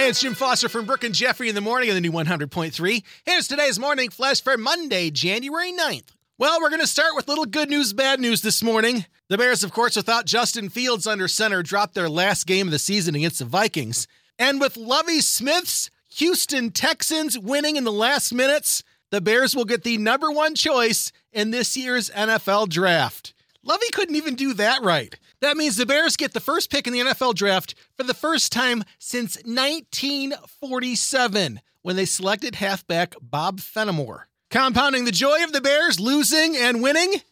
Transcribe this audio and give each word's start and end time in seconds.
Hey, 0.00 0.08
it's 0.08 0.22
Jim 0.22 0.34
Foster 0.34 0.70
from 0.70 0.86
Brooke 0.86 1.04
and 1.04 1.14
Jeffrey 1.14 1.50
in 1.50 1.54
the 1.54 1.60
morning 1.60 1.90
on 1.90 1.94
the 1.94 2.00
new 2.00 2.10
100.3. 2.10 3.02
Here's 3.26 3.46
today's 3.46 3.78
morning 3.78 4.08
flash 4.08 4.40
for 4.40 4.56
Monday, 4.56 5.10
January 5.10 5.74
9th. 5.74 6.14
Well, 6.38 6.58
we're 6.58 6.70
going 6.70 6.80
to 6.80 6.86
start 6.86 7.14
with 7.14 7.28
little 7.28 7.44
good 7.44 7.68
news, 7.68 7.92
bad 7.92 8.18
news 8.18 8.40
this 8.40 8.62
morning. 8.62 9.04
The 9.28 9.36
Bears, 9.36 9.62
of 9.62 9.74
course, 9.74 9.96
without 9.96 10.24
Justin 10.24 10.70
Fields 10.70 11.06
under 11.06 11.28
center, 11.28 11.62
dropped 11.62 11.92
their 11.92 12.08
last 12.08 12.46
game 12.46 12.66
of 12.66 12.70
the 12.70 12.78
season 12.78 13.14
against 13.14 13.40
the 13.40 13.44
Vikings. 13.44 14.08
And 14.38 14.58
with 14.58 14.78
Lovie 14.78 15.20
Smith's 15.20 15.90
Houston 16.14 16.70
Texans 16.70 17.38
winning 17.38 17.76
in 17.76 17.84
the 17.84 17.92
last 17.92 18.32
minutes, 18.32 18.82
the 19.10 19.20
Bears 19.20 19.54
will 19.54 19.66
get 19.66 19.84
the 19.84 19.98
number 19.98 20.30
one 20.30 20.54
choice 20.54 21.12
in 21.30 21.50
this 21.50 21.76
year's 21.76 22.08
NFL 22.08 22.70
draft. 22.70 23.34
Lovie 23.62 23.90
couldn't 23.92 24.16
even 24.16 24.34
do 24.34 24.54
that 24.54 24.82
right. 24.82 25.14
That 25.40 25.56
means 25.56 25.76
the 25.76 25.86
Bears 25.86 26.16
get 26.16 26.34
the 26.34 26.40
first 26.40 26.70
pick 26.70 26.86
in 26.86 26.92
the 26.92 27.00
NFL 27.00 27.34
draft 27.34 27.74
for 27.96 28.02
the 28.02 28.12
first 28.12 28.52
time 28.52 28.84
since 28.98 29.36
1947 29.36 31.60
when 31.82 31.96
they 31.96 32.04
selected 32.04 32.56
halfback 32.56 33.14
Bob 33.22 33.60
Fenimore. 33.60 34.28
Compounding 34.50 35.06
the 35.06 35.12
joy 35.12 35.42
of 35.42 35.52
the 35.52 35.62
Bears 35.62 35.98
losing 35.98 36.54
and 36.56 36.82
winning, 36.82 37.22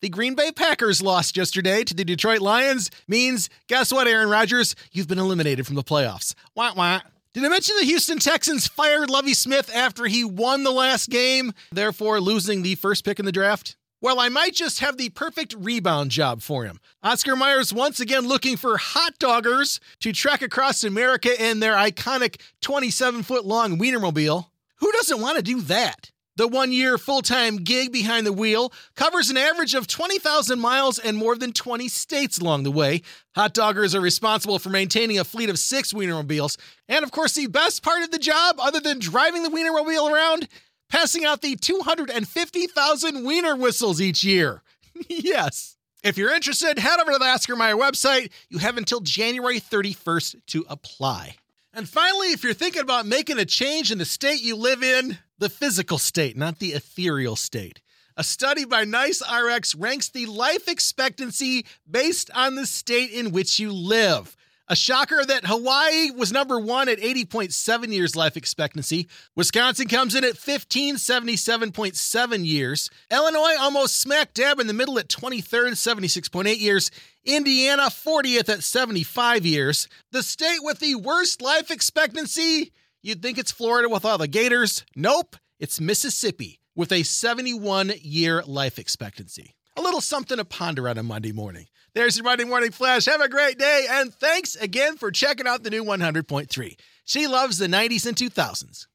the 0.00 0.08
Green 0.08 0.36
Bay 0.36 0.52
Packers 0.52 1.02
lost 1.02 1.36
yesterday 1.36 1.82
to 1.82 1.94
the 1.94 2.04
Detroit 2.04 2.40
Lions 2.40 2.88
means 3.08 3.50
guess 3.66 3.92
what, 3.92 4.06
Aaron 4.06 4.28
Rodgers? 4.28 4.76
You've 4.92 5.08
been 5.08 5.18
eliminated 5.18 5.66
from 5.66 5.74
the 5.74 5.82
playoffs. 5.82 6.34
Wah 6.54 6.72
wah. 6.76 7.00
Did 7.32 7.44
I 7.44 7.48
mention 7.48 7.74
the 7.78 7.86
Houston 7.86 8.18
Texans 8.18 8.68
fired 8.68 9.10
Lovie 9.10 9.34
Smith 9.34 9.74
after 9.74 10.04
he 10.06 10.24
won 10.24 10.62
the 10.62 10.70
last 10.70 11.10
game, 11.10 11.52
therefore 11.72 12.20
losing 12.20 12.62
the 12.62 12.76
first 12.76 13.04
pick 13.04 13.18
in 13.18 13.24
the 13.26 13.32
draft? 13.32 13.74
Well, 14.06 14.20
I 14.20 14.28
might 14.28 14.54
just 14.54 14.78
have 14.78 14.98
the 14.98 15.08
perfect 15.08 15.52
rebound 15.58 16.12
job 16.12 16.40
for 16.40 16.64
him. 16.64 16.78
Oscar 17.02 17.34
Mayer's 17.34 17.74
once 17.74 17.98
again 17.98 18.28
looking 18.28 18.56
for 18.56 18.76
hot 18.76 19.18
doggers 19.18 19.80
to 19.98 20.12
trek 20.12 20.42
across 20.42 20.84
America 20.84 21.44
in 21.44 21.58
their 21.58 21.74
iconic 21.74 22.40
27 22.60 23.24
foot 23.24 23.44
long 23.44 23.80
Wienermobile. 23.80 24.46
Who 24.76 24.92
doesn't 24.92 25.20
want 25.20 25.38
to 25.38 25.42
do 25.42 25.60
that? 25.62 26.12
The 26.36 26.46
one 26.46 26.70
year 26.70 26.98
full 26.98 27.20
time 27.20 27.56
gig 27.56 27.90
behind 27.90 28.26
the 28.26 28.32
wheel 28.32 28.72
covers 28.94 29.28
an 29.28 29.38
average 29.38 29.74
of 29.74 29.88
20,000 29.88 30.60
miles 30.60 31.00
and 31.00 31.16
more 31.16 31.34
than 31.34 31.52
20 31.52 31.88
states 31.88 32.38
along 32.38 32.62
the 32.62 32.70
way. 32.70 33.02
Hot 33.34 33.54
doggers 33.54 33.92
are 33.92 34.00
responsible 34.00 34.60
for 34.60 34.68
maintaining 34.68 35.18
a 35.18 35.24
fleet 35.24 35.50
of 35.50 35.58
six 35.58 35.92
Wienermobiles. 35.92 36.58
And 36.88 37.02
of 37.02 37.10
course, 37.10 37.34
the 37.34 37.48
best 37.48 37.82
part 37.82 38.04
of 38.04 38.12
the 38.12 38.18
job, 38.18 38.56
other 38.60 38.78
than 38.78 39.00
driving 39.00 39.42
the 39.42 39.48
Wienermobile 39.48 40.12
around, 40.12 40.46
passing 40.88 41.24
out 41.24 41.42
the 41.42 41.56
250,000 41.56 43.24
Wiener 43.24 43.56
whistles 43.56 44.00
each 44.00 44.24
year. 44.24 44.62
yes. 45.08 45.76
If 46.02 46.16
you're 46.16 46.32
interested, 46.32 46.78
head 46.78 47.00
over 47.00 47.12
to 47.12 47.18
the 47.18 47.24
Oscar 47.24 47.56
Mayer 47.56 47.74
website. 47.74 48.30
You 48.48 48.58
have 48.58 48.76
until 48.76 49.00
January 49.00 49.60
31st 49.60 50.36
to 50.48 50.64
apply. 50.68 51.36
And 51.72 51.88
finally, 51.88 52.28
if 52.28 52.42
you're 52.44 52.54
thinking 52.54 52.82
about 52.82 53.06
making 53.06 53.38
a 53.38 53.44
change 53.44 53.90
in 53.90 53.98
the 53.98 54.04
state 54.04 54.40
you 54.40 54.56
live 54.56 54.82
in, 54.82 55.18
the 55.38 55.50
physical 55.50 55.98
state, 55.98 56.36
not 56.36 56.58
the 56.58 56.68
ethereal 56.68 57.36
state. 57.36 57.80
A 58.16 58.24
study 58.24 58.64
by 58.64 58.84
Nice 58.84 59.22
RX 59.30 59.74
ranks 59.74 60.08
the 60.08 60.24
life 60.24 60.68
expectancy 60.68 61.66
based 61.90 62.30
on 62.34 62.54
the 62.54 62.66
state 62.66 63.10
in 63.10 63.30
which 63.30 63.58
you 63.58 63.72
live. 63.72 64.36
A 64.68 64.74
shocker 64.74 65.24
that 65.24 65.46
Hawaii 65.46 66.10
was 66.10 66.32
number 66.32 66.58
one 66.58 66.88
at 66.88 66.98
80.7 66.98 67.92
years 67.92 68.16
life 68.16 68.36
expectancy. 68.36 69.06
Wisconsin 69.36 69.86
comes 69.86 70.16
in 70.16 70.24
at 70.24 70.34
1577.7 70.34 72.44
years. 72.44 72.90
Illinois 73.08 73.54
almost 73.60 74.00
smack 74.00 74.34
dab 74.34 74.58
in 74.58 74.66
the 74.66 74.72
middle 74.72 74.98
at 74.98 75.08
23rd, 75.08 75.74
76.8 75.74 76.58
years. 76.58 76.90
Indiana 77.24 77.84
40th 77.84 78.48
at 78.48 78.64
75 78.64 79.46
years. 79.46 79.86
The 80.10 80.24
state 80.24 80.58
with 80.62 80.80
the 80.80 80.96
worst 80.96 81.40
life 81.40 81.70
expectancy? 81.70 82.72
You'd 83.02 83.22
think 83.22 83.38
it's 83.38 83.52
Florida 83.52 83.88
with 83.88 84.04
all 84.04 84.18
the 84.18 84.26
gators. 84.26 84.84
Nope, 84.96 85.36
it's 85.60 85.80
Mississippi 85.80 86.58
with 86.74 86.90
a 86.90 87.04
71 87.04 87.92
year 88.02 88.42
life 88.44 88.80
expectancy. 88.80 89.54
Little 89.96 90.02
something 90.02 90.36
to 90.36 90.44
ponder 90.44 90.90
on 90.90 90.98
a 90.98 91.02
Monday 91.02 91.32
morning. 91.32 91.68
There's 91.94 92.18
your 92.18 92.24
Monday 92.24 92.44
Morning 92.44 92.70
Flash. 92.70 93.06
Have 93.06 93.22
a 93.22 93.30
great 93.30 93.58
day, 93.58 93.86
and 93.88 94.12
thanks 94.12 94.54
again 94.54 94.98
for 94.98 95.10
checking 95.10 95.46
out 95.46 95.62
the 95.62 95.70
new 95.70 95.82
100.3. 95.82 96.76
She 97.06 97.26
loves 97.26 97.56
the 97.56 97.66
90s 97.66 98.04
and 98.04 98.14
2000s. 98.14 98.88